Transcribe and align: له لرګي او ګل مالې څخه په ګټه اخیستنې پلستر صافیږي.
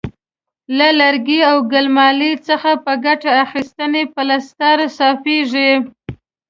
له 0.77 0.87
لرګي 0.99 1.39
او 1.49 1.57
ګل 1.71 1.87
مالې 1.97 2.31
څخه 2.47 2.71
په 2.85 2.93
ګټه 3.05 3.31
اخیستنې 3.43 4.03
پلستر 4.13 4.77
صافیږي. 4.97 5.71